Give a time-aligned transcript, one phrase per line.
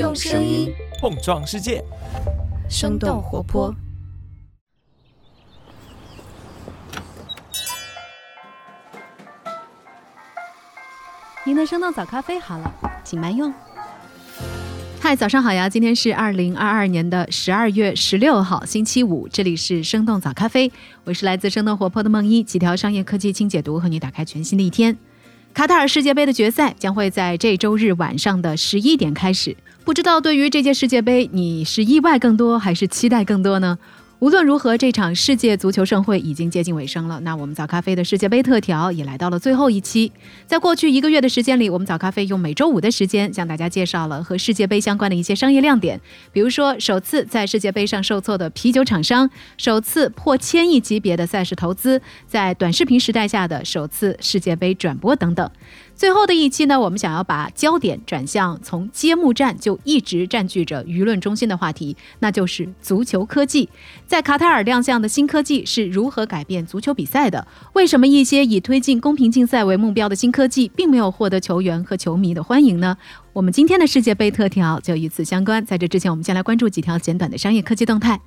[0.00, 1.84] 用声音碰撞世界，
[2.70, 3.70] 生动活泼。
[11.44, 12.74] 您的生动早咖啡好了，
[13.04, 13.52] 请慢用。
[14.98, 15.68] 嗨，早上好呀！
[15.68, 19.28] 今天是二零二二年的十二月十六号，星期五。
[19.28, 20.72] 这里是生动早咖啡，
[21.04, 24.96] 我是来自生动活泼的梦一，几条商业科技轻解读，和你打开全新的一天。
[25.52, 29.54] 卡塔尔世界杯的决赛将会在这周日晚上的十一点开始。
[29.84, 33.78] 不知道对于这届世界杯，你是意外更多还是期待更多呢？
[34.18, 37.18] 无论如何，这场世界足球盛会已经接近尾声了。
[37.20, 40.12] 那我们早咖啡的世界杯特调也来到了最后一期。
[40.46, 45.98] 在过去一个月的时间里，我们早咖啡用每周五的时间向大家介绍了和世界杯相关的一些商业亮点，
[46.34, 55.50] 比如说首次在世界杯上受挫的啤酒厂商，首次破千亿级别的赛事投资，在短视频时代下的首次世界杯转播等等。
[56.00, 63.68] 最后的一期呢，我们想要把焦点转向从揭幕战就一直占据着舆论中心的话题，那就是足球科技。
[64.06, 67.46] 在卡塔尔亮相的新科技是如何改变足球比赛的？
[67.74, 72.96] 为什么一些以推进公平竞赛为目标的新科技，并没有获得球员和球迷的欢迎呢？
[73.34, 75.62] 我们今天的世界杯特调就与此相关。
[75.66, 78.18] 在这之前，我们先来关注几条简短的商业科技动态。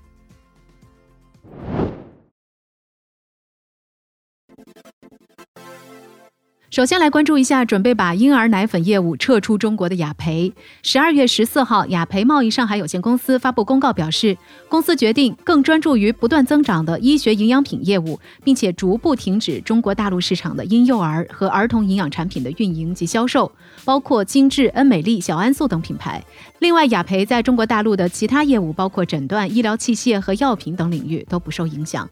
[6.74, 10.52] 首先来关注一下，准备把婴儿奶粉业务撤出中国的雅培。
[10.82, 14.36] 十二月十四号，雅培贸易上海有限公司发布公告表示，
[14.68, 23.52] 公司决定更专注于不断增长的医学营养品业务，并且逐步停止中国大陆市场的婴幼儿和儿童营养产品的运营及销售，
[23.86, 26.24] 包括精致、恩美丽、小安素等品牌。
[26.58, 32.10] 另外，雅培在中国大陆的其他业务，包括诊断、医疗器械和药品等领域都不受影响。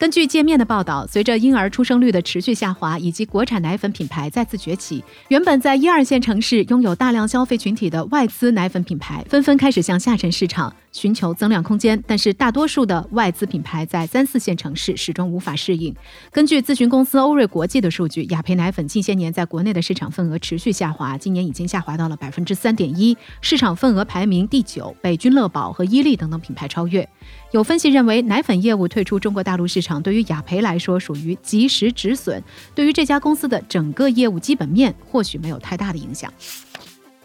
[0.00, 12.02] 根据界面的报道，随着婴儿出生率的持续下滑，以及国产奶粉品牌再次崛起，原本在一二线城市拥有大量消费群体的外资奶粉品牌，纷纷开始向下沉市场寻求增量空间。
[12.06, 15.94] 但是，大多数的外资品牌在三四线城市始终无法适应。
[16.32, 27.06] 根据咨询公司欧瑞国际的数据，雅培奶粉近些年在国内的市场份额持续下滑，今年已经下滑到了百分之三点一，市场份额排名第九，被君乐宝和伊利等等品牌超越。
[27.52, 32.40] 有分析认为，奶粉业务退出中国大陆市场，对于雅培来说属于及时止损，
[32.76, 36.32] 对于这家公司的整个业务基本面或许没有太大的影响。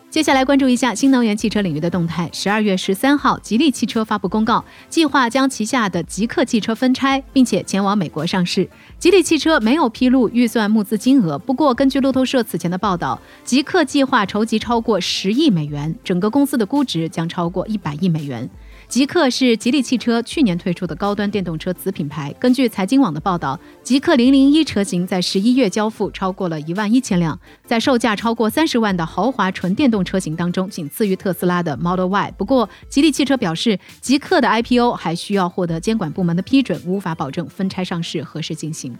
[0.09, 2.27] 接下来关注一下新能源汽车领域的动态。
[2.31, 8.67] 十二月十三号，吉利汽车发布公告，计划将旗下的极客汽车分拆，并且前往美国上市。
[8.97, 18.49] 吉利汽车没有披露预算募资金额，不过根据路透社此前的报道，极客计划筹集超过十亿美元，整个公司的估值将超过一百亿美元。
[18.95, 22.33] 极客是吉利汽车去年推出的高端电动车子品牌。
[22.39, 32.33] 根据财经网的报道，极客零零一车型在十一月交付超过了一万一千辆，在售价超过三十万的豪华纯电动车型当中，仅次于特斯拉的 Model Y。
[32.37, 38.97] 不过，吉利汽车表示，极客的 IPO 还需要获得监管部门的批准，无法保证分拆上市何时进行。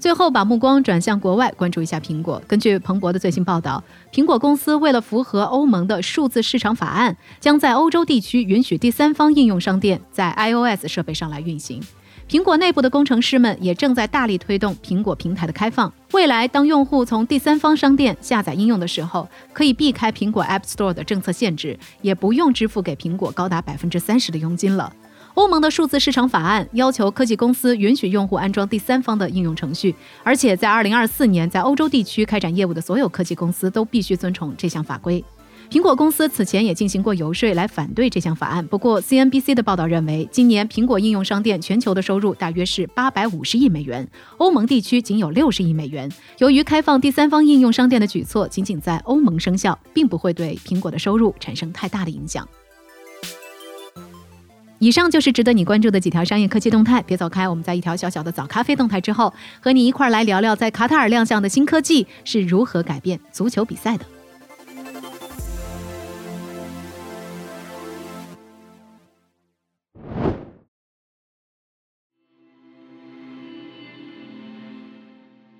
[0.00, 2.42] 最后，把目光转向国外，关注一下苹果。
[2.48, 11.82] 根据彭博的最新报道，苹果公司为了符合欧盟的数字市场法案，将在欧洲地区允许第三方应用商店在 iOS 设备上来运行。
[12.30, 15.92] 苹果内部的工程师们也正在大力推动苹果平台的开放。
[16.12, 24.90] 未来，当用户从第三方商店下载应用的时候，可以避开苹果 App Store 的政策限制，也不用支付给苹果高达百分之三十的佣金了。
[25.34, 35.24] 欧盟的数字市场法案要求科技公司允许用户安装第三方的应用程序，而且在二零二四年，在欧洲地区开展业务的所有科技公司都必须遵从这项法规。
[35.70, 44.06] 苹果公司此前也进行过游说来反对这项法案，不过 CNBC 的报道认为，今年苹果应用商店全球的收入大约是八百五十亿美元，
[44.38, 46.10] 欧盟地区仅有六十亿美元。
[46.38, 52.48] 由于开放第三方应用商店的举措仅仅在欧盟生效，并不会对苹果的收入产生太大的影响。
[54.80, 57.46] 以上就是值得你关注的几条商业科技动态，别走开。
[57.46, 59.30] 我们在一条小小的早咖啡动态之后，
[59.60, 64.06] 和你一块来聊聊在卡塔尔亮相的新科技是如何改变足球比赛的。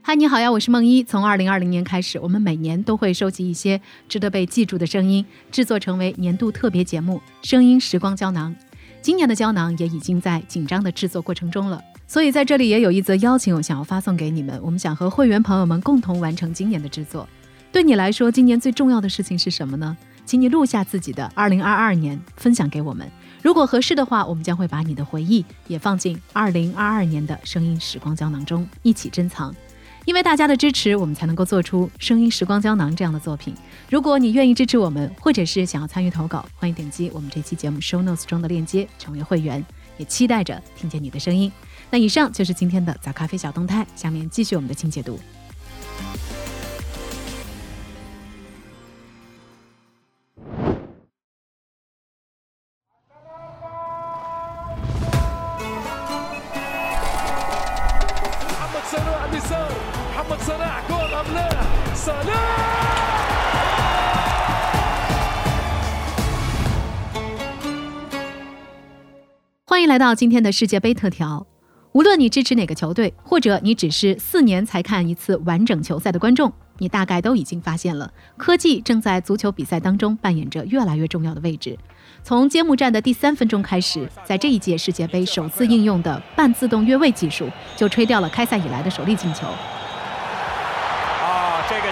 [0.00, 1.04] 嗨，你好呀，我是梦一。
[1.04, 3.78] 从二零二零年开始，我们每年都会收集一些
[4.08, 5.22] 值得被记住的声音，
[5.52, 8.56] 制作成为年度特别节目《声音时光胶囊》。
[9.02, 14.60] 今年的胶囊也已经在紧张的制作过程中了，所以在这里也有一则邀请，我想要发送给你们。
[14.62, 17.26] 我们想和会员朋友们共同完成今年的制作。
[17.72, 19.96] 对你来说，今年最重要的事情是什么呢？
[20.26, 23.10] 请你录下自己的2022年，分享给我们。
[23.42, 29.54] 如果合适的话，我们将会把你的回忆也放进2022年的声音时光胶囊中，一起珍藏。
[30.10, 33.54] 因为大家的支持，我们才能够做出《声音时光胶囊》这样的作品。
[33.88, 39.64] 如果你愿意支持我们，或者是想要参与投稿，欢迎点击我们这期节目 show notes 中的链接成为会员。
[39.98, 41.52] 也期待着听见你的声音。
[41.90, 45.16] 那以上就是今天的早咖啡小动态，下面继续我们的清解读。
[69.64, 71.46] 欢迎来到今天的世界杯特调。
[71.92, 81.78] 无论你支持哪个球队，或者你只是四年才看一次完整球赛的观众，你大概都已经发现了，科技正在足球比赛当中扮演着越来越重要的位置。
[82.22, 89.46] 从揭幕战的第三分钟开始，在这一届世界杯首次应用的半自动越位技术，就吹掉了开赛以来的首粒进球。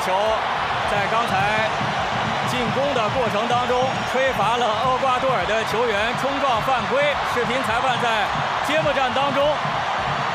[0.01, 0.13] 球
[0.91, 1.69] 在刚才
[2.51, 3.77] 进攻的过程当中，
[4.11, 7.03] 吹罚了厄瓜多尔的球员冲撞犯规。
[7.35, 8.27] 视频裁判在
[8.67, 9.43] 揭幕战当中。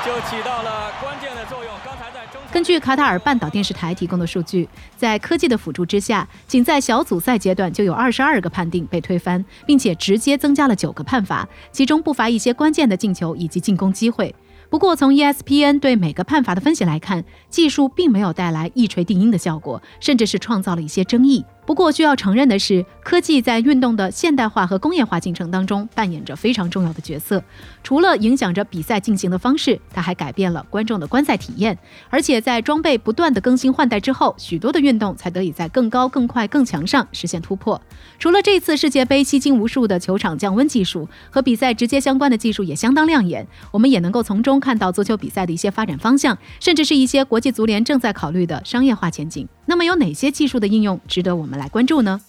[0.06, 1.74] 就起到了关键的作用。
[1.82, 4.68] 刚才在根据卡塔尔半岛电视台提供的数据，
[4.98, 14.36] 在科技的辅助之下，仅在小组赛阶段就有二十二个判定被推翻，并且直接增加了九个判罚，其中不乏一些关键的进球以及进攻机会。
[14.74, 21.46] 不过，从 ESPN 对每个判罚的分析来看，技术并没有带来一锤定音的效果，甚至是创造了一些争议。
[21.66, 27.42] 不过，需要承认的是，科技在运动的现代化和工业化进程当中扮演着非常重要的角色。
[27.82, 31.78] 除了影响着比赛进行的方式，它还改变了观众的观赛体验。
[32.10, 37.82] 而且，在装备不断的更新换代之后，许多的运动才得以在更高、更快、更强上实现突破。
[38.20, 49.48] 除了这次世界杯吸金无数的球场降温技术和比赛直接相关的技术也相当亮眼，我们也能够从中看到足球比赛的一些发展方向，甚至是一些国际足联正在考虑的商业化前景。
[49.66, 52.22] 那么有哪些技术的应用值得我们来关注呢？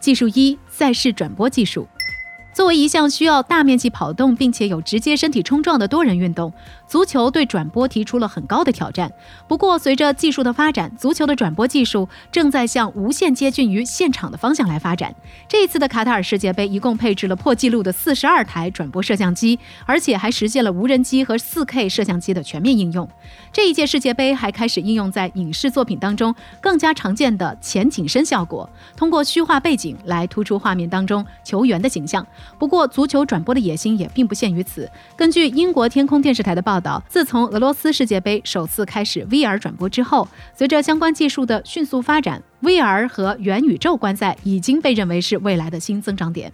[0.00, 1.88] 技术一：赛事转播技术。
[2.52, 6.52] 作为一项需要大面积跑动并且有直接身体冲撞的多人运动，
[6.86, 9.10] 足球对转播提出了很高的挑战。
[9.48, 15.14] 不过，随着技术的发展，足球的转播技术正在向无限接近于现场的方向来发展。
[15.48, 23.08] 这一次的卡塔尔世界杯一共配置了破纪录的四十二台转播摄像机，而且还实现了无人机和四 K 摄像机的全面应用。
[23.50, 32.26] 这一届世界杯还开始应用在影视作品当中更加常见的前景深效果，通过虚化背景来突出画面当中球员的形象。
[32.58, 34.90] 不过，足球转播的野心也并不限于此。
[35.16, 46.52] 根据英国天空电视台的报道，自从俄罗斯世界杯首次开始 VR 转播之后，随着相关技术的迅速发展，VR 和元宇宙观赛已经被认为是未来的新增长点。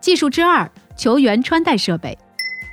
[0.00, 2.16] 技术之二：球员穿戴设备。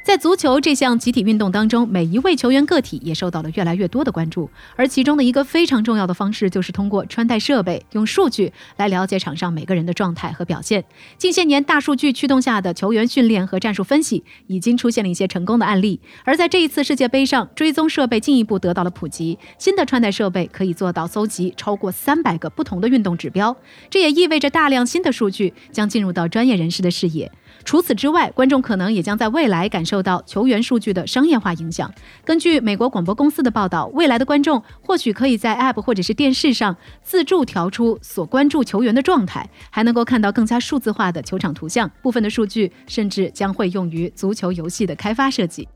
[0.08, 4.50] 在足球这项集体运动当中，每一位球员个体也受到了越来越多的关注。
[4.78, 10.86] 而其中的一个非常重要的方式，就是通过穿戴设备，用数据来了解场上每个人的状态和表现。
[11.18, 16.00] 近些年，大数据驱动下的球员训练和战术分析已经出现了一些成功的案例。
[16.24, 23.54] 而在这一次世界杯上，追踪设备进一步得到了普及，新的穿戴设备可以做到搜集超过三百个不同的运动指标。
[23.90, 27.30] 这也意味着大量新的数据将进入到专业人士的视野。
[27.68, 31.94] 除此之外，观众可能也将在未来感受到球员数据的商业化影响。
[32.24, 41.92] 根据美国广播公司的报道，未来的观众或许可以在 App 或者是电视上自助调出所关注球员的状态，还能够看到更加数字化的球场图像。
[42.02, 45.68] 部分的数据甚至将会用于足球游戏的开发设计。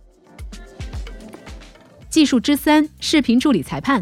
[2.09, 4.01] 技术之三：视频助理裁判。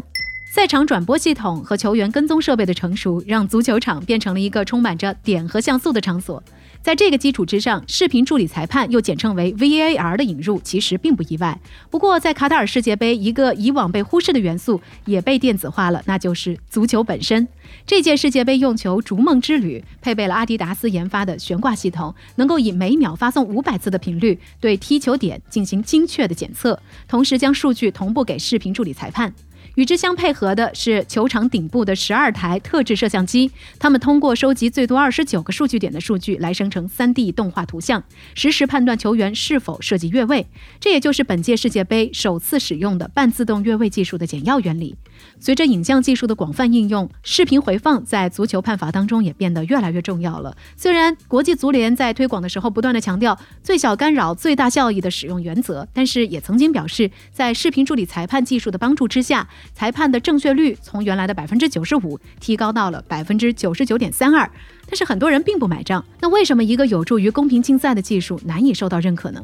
[0.52, 6.42] 赛场转播系统和球员跟踪设备的成熟，让足球场变成了一个充满着点和像素的场所。
[6.82, 11.60] 在这个基础之上，视频助理裁判又简称为 VAR 的引入，其实并不意外。
[11.90, 17.46] 不过，在卡塔尔世界杯，一个以往被忽视的元素也被电子化了，那就是足球本身。
[17.86, 29.32] 这届世界杯用球“逐梦之旅”配备了阿迪达斯研发的悬挂系统，能够以每秒发送五百次的频率对踢球点进行精确的检测，同时将数据同步给视频助理裁判。
[29.80, 40.46] 与之相配合的是球场顶部的十二台特制摄像机，它们通过收集最多二十九个数据点的数据来生成 3D 动画图像，实时判断球员是否涉及越位。
[40.80, 44.96] 这也就是本届世界杯首次使用的半自动越位技术的简要原理。
[45.38, 50.56] 随着影像技术的广泛应用，视频回放在足球判罚当中也变得越来越重要了。
[50.76, 64.50] 虽然国际足联在推广的时候不断的强调最小干扰、最大效益的使用原则，但是也曾经表示，在视频助理裁判技术的帮助之下，裁判的正确率从原来的百分之九十五提高到了百分之九十九点三二。
[64.86, 66.04] 但是很多人并不买账。
[66.20, 69.40] 那为什么一个有助于公平竞赛的技术难以受到认可呢？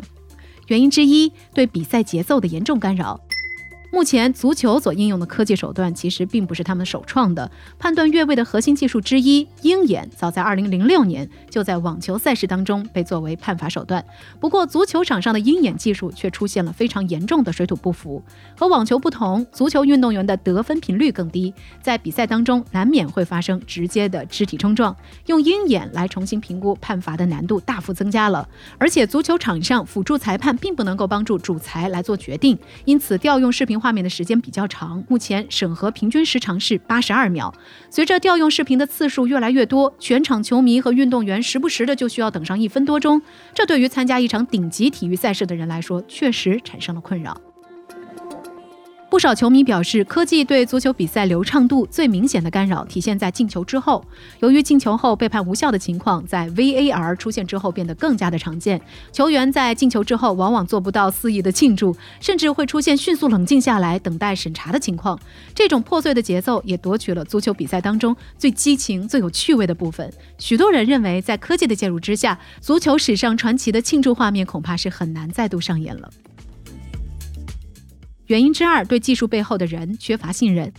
[0.66, 3.20] 原因之一，对比赛节奏的严重干扰。
[3.92, 7.50] 目前，足球所应用的科技手段其实并不是他们首创的。
[7.78, 14.04] 判断越位的核心技术之一——鹰眼，早在2006年就在网球赛事当中被作为判罚手段。
[14.40, 18.22] 不过，足球场上的鹰眼技术却出现了非常严重的水土不服。
[18.58, 24.94] 和网球不同，足球运动员的得分频率更低，在比赛当中难免会发生直接的肢体冲撞。
[25.26, 28.46] 用鹰眼来重新评估判罚的难度大幅增加了。
[28.78, 33.75] 而且，足球场上辅助裁判并不能够帮助主裁来做决定，因此调用视频。
[33.78, 37.52] 画面的时间比较长，目前审核平均时长是八十二秒。
[37.90, 43.20] 随着调用视频的次数越来越多，全场球迷和运动员时不时的就需要等上一分多钟，
[43.54, 47.40] 这对于参加一场顶级体育赛事的人来说，确实产生了困扰。
[49.16, 54.04] 不少球迷表示，科技对足球比赛流畅度最明显的干扰体现在进球之后。
[54.40, 58.78] 由于进球后被判无效的情况在 VAR 出现之后变得更加的常见，
[59.12, 65.18] 球员在进球之后往往做不到肆意的庆祝，甚至会出现迅速冷静下来等待审查的情况。
[65.54, 70.12] 这种破碎的节奏也夺取了足球比赛当中最激情、最有趣味的部分。
[70.36, 76.10] 许多人认为，在科技的介入之下，足球史上传奇的庆祝画面恐怕是很难再度上演了。
[78.26, 80.72] 原因之二，对技术背后的人缺乏信任。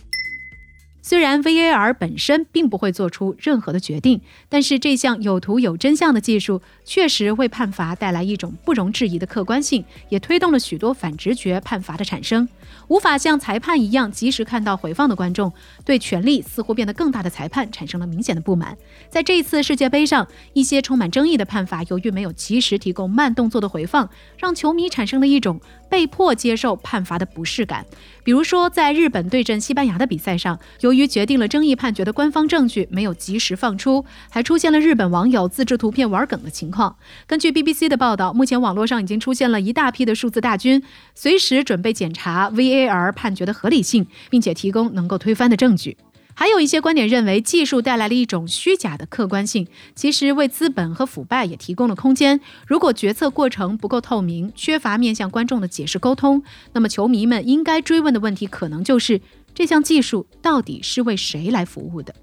[1.08, 12.46] 虽然 VAR 本身并不会做出任何的决定，但是这项有图有真相的技术确实为判罚带来一种不容置疑的客观性，也推动了许多反直觉判罚的产生。
[12.88, 15.50] 无法像裁判一样及时看到回放的观众，
[15.82, 18.76] 对权力似乎变得更大的裁判产生了明显的不满。
[19.08, 27.86] 在这一次世界杯上，一些充满争议的判罚，由于没有及时提供慢动作的回放，让球迷产生了一种被迫接受判罚的不适感。
[28.22, 36.96] 比如说，在日本对阵西班牙的比赛上，由于于决定了争议判决的官方证据没有及时放出，还出现了日本网友自制图片玩梗的情况。
[37.26, 40.82] 根据 BBC 的报道，目前网络上已经出现了一大批的数字大军，
[41.14, 45.96] 随时准备检查 VAR 判决的合理性，并且提供能够推翻的证据。
[46.34, 52.38] 还有一些观点认为，技术带来了一种虚假的客观性，其实为资本和腐败也提供了空间。
[52.64, 59.20] 如果决策过程不够透明，缺乏面向观众的解释沟通，那么球迷们应该追问的问题可能就是：
[59.58, 62.14] 这项技术到底是为谁来服务的？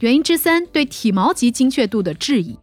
[0.00, 2.58] 原因之三，对体毛级精确度的质疑。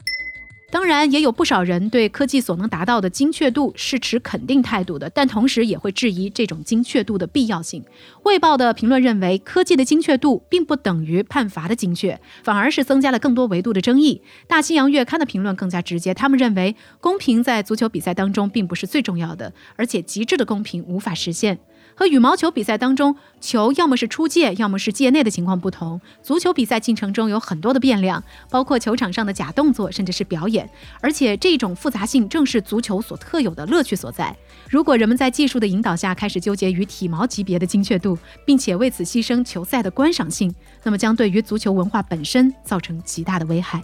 [0.69, 7.81] 当然，也有不少人对科技所能达到的精确度是持肯定态度的，但同时也会质疑这种精确度的必要性。
[8.21, 14.21] 《卫报》的评论认为，科技的精确度并不等于判罚的精确，反而是增加了更多维度的争议。
[14.47, 21.57] 《大西洋月刊》的评论更加直接，他们认为公平在足球比赛当中并不是最重要的，而且极致的公平无法实现。
[21.97, 30.69] 和羽毛球比赛当中球要么是出界，要么是界内的情况不同，足球比赛进程中有很多的变量，包括球场上的假动作，甚至是表演。
[30.99, 34.35] 而且这种复杂性正是足球所特有的乐趣所在。
[34.69, 43.81] 如果人们在技术的引导下开始纠结于体毛级别的精确度，并且为此牺牲球赛的观赏性，那么将对于足球文化本身造成极大的危害。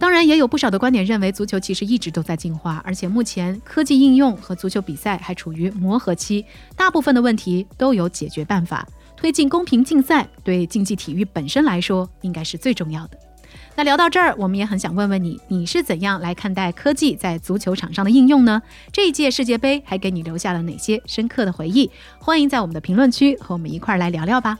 [0.00, 6.42] 当然，也有不少的观点认为，足球其实一直都在进化，而且目前科技应用和足球比赛还处于磨合期，
[6.74, 8.88] 大部分的问题都有解决办法。
[9.14, 13.18] 推进公平竞赛，对竞技体育本身来说，应该是最重要的。
[13.76, 18.62] 那聊到这儿，我们也很想问问你，你是怎样来看待科技在足球场上的应用呢？
[18.90, 21.90] 这一届世界杯还给你留下了哪些深刻的回忆？
[22.18, 24.58] 欢迎在我们的评论区和我们一块儿来聊聊吧。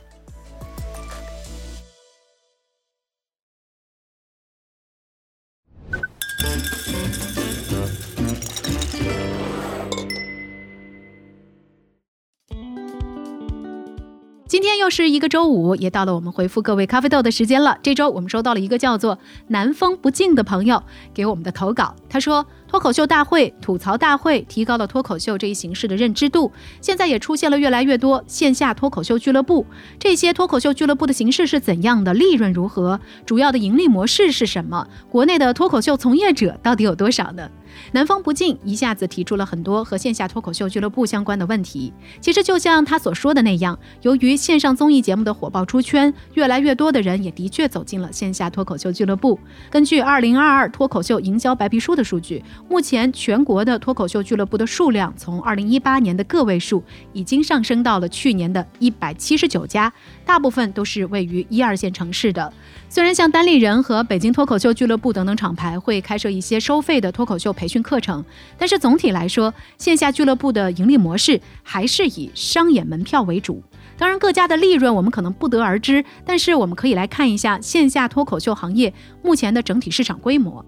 [14.50, 17.78] 今天又是一个周五，也到了我们回复各位咖啡豆的时间了。
[17.85, 19.16] 这周我们收到了一个叫做
[19.47, 20.83] “南风不静”的朋友
[21.14, 22.45] 给我们的投稿，他说。
[22.66, 29.66] 脱口秀大会、吐槽大会提高了脱口秀这一形式的认知度，现在也出现了越来越多线下脱口秀俱乐部。
[29.99, 32.14] 这些脱口秀俱乐部的形式是怎样的？
[32.14, 33.00] 利润如何？
[33.26, 34.87] 主要的盈利模式是什么？
[35.11, 37.50] 国内的脱口秀从业者到底有多少呢？
[37.92, 41.92] 南方不进一下子提出了很多和线下脱口秀俱乐部相关的问题。
[42.20, 49.38] 其实就像他所说的那样，由于线上综艺节目的火爆出圈，越来越多的人也的确走进了线下脱口秀俱乐部。
[49.70, 52.42] 根据二零二二脱口秀营销白皮书的数据。
[52.68, 59.92] 目前，全国的脱口秀俱乐部的数量从二零一八年的个位数，已经上升到了去年的一百七十九家，
[60.24, 62.52] 大部分都是位于一二线城市的。
[62.88, 68.24] 虽然像单立人和北京脱口秀俱乐部等等厂牌会开设一些收费的脱口秀培训课程，
[68.56, 73.62] 但是总体来说，线下俱乐部的盈利模式还是以商演门票为主。
[73.98, 80.64] 当然，各家的利润我们可能不得而知，但是我们可以来看一下线下脱口秀行业目前的整体市场规模。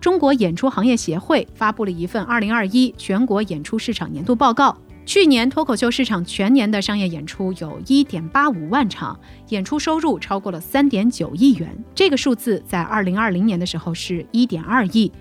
[0.00, 4.74] 中国演出行业协会发布了一份二零二一全国演出市场年度报告，
[5.04, 9.20] 去年脱口秀市场全年的商业演出有一点八五万场，
[9.50, 11.68] 演出收入超过了三点九亿元。
[11.94, 15.12] 这个数字在二零二零年的时候是一点二亿。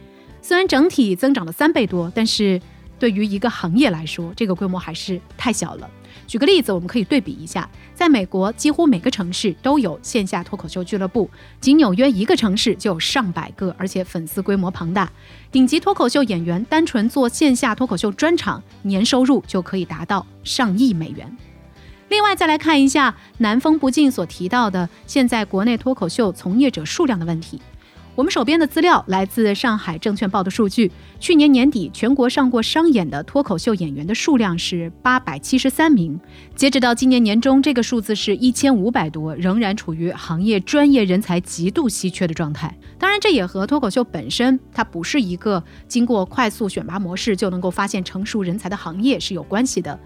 [0.41, 2.59] 虽然整体增长了三倍多，但是
[2.97, 5.89] 对于一个行业来说，这个规模还是太小了。
[6.27, 11.29] 举个例子，我们可以对比一下，在美国，几乎每个城市都有线下脱口秀俱乐部，
[11.59, 15.11] 仅纽约一个城市就有上百个，而且粉丝规模庞大。
[15.51, 21.37] 顶级脱口秀演员单纯做线下脱口秀专场，年收入就可以达到上亿美元。
[22.09, 27.61] 另外，再来看一下南风不进所提到的现在国内脱口秀从业者数量的问题。
[28.13, 36.19] 我们手边的资料来自上海证券报的数据，去年年底全国上过商演的脱口秀演员的数量是八百七十三名，
[36.53, 42.77] 截止到今年年中，这个数字是一千五百多，仍然处于行业专业人才极度稀缺的状态。
[42.99, 49.97] 当然，这也和脱口秀本身它不是一个经过快速选拔模式就能够发现成熟人才的行业是有关系的。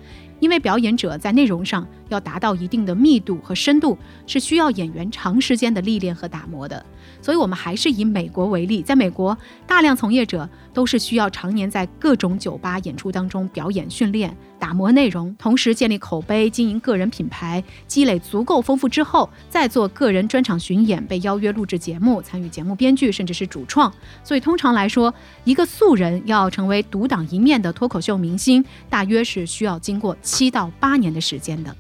[0.42, 3.98] 因为表演者在内容上要达到一定的密度和深度，
[4.28, 6.86] 是需要演员长时间的历练和打磨的。
[7.22, 9.36] 所以，我们还是以美国为例，在美国，
[9.66, 14.36] 大量从业者都是需要常年在各种酒吧演出当中表演训练。
[14.58, 23.92] 打磨内容，同时建立口碑，经营个人品牌，积累足够丰富之后，再做个人专场巡演，被邀约录制节目，参与节目编剧，甚至是主创。
[24.24, 31.76] 所以，通常来说，一个素人要成为独当一面的脱口秀明星，大约是需要经过七到八年的时间的。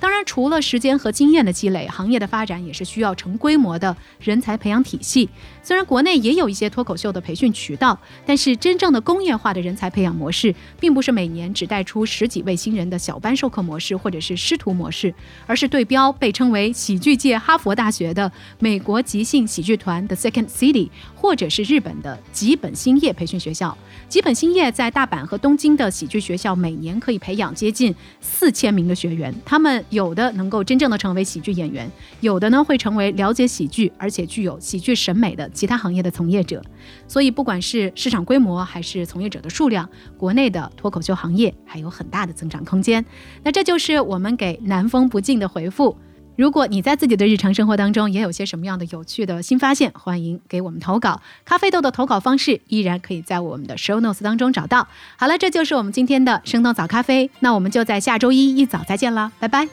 [0.00, 5.28] 当然，除了时间和经验的积累，行业的发展也是需要成规模的人才培养体系。
[5.62, 15.14] 虽然国内也有一些脱口秀的培训渠道，但是真正的工业化的人才培养模式，并不是每年只带出十几位新人的小班授课模式，或者是师徒模式，
[15.46, 23.76] 而是对标被称为喜剧界哈佛大学的美国即兴喜剧团的 Second City，或者是日本的吉本兴业培训学校。
[24.10, 31.88] 吉本兴业在大阪和东京的喜剧学校，每年可以培养接近四千名的学员，他们有的能够真正的成为喜剧演员，
[32.18, 36.60] 有的呢会成为了解喜剧而且具有喜剧审美的其他行业的从业者。
[37.06, 43.04] 所以，不管是市场规模还是从业者的数量，国内的脱口秀行业还有很大的增长空间。
[43.44, 45.96] 那这就是我们给南风不尽的回复。
[46.40, 51.20] 如果你在自己的日常生活当中也有些什么样的有趣的新发现，欢迎给我们投稿。
[51.44, 54.88] 咖啡豆的投稿方式依然可以在我们的 show notes 当中找到。
[55.18, 57.30] 好了，这就是我们今天的生动早咖啡。
[57.40, 59.68] 那我们就在下周一一早再见了，拜拜。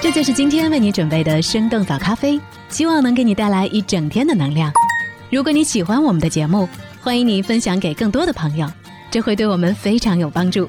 [0.00, 4.72] 这就是今天为你准备的生动早咖啡，希望能给你带来一整天的能量。
[5.28, 6.68] 如果你喜欢我们的节目，
[7.02, 8.70] 欢迎你分享给更多的朋友，
[9.10, 10.68] 这会对我们非常有帮助。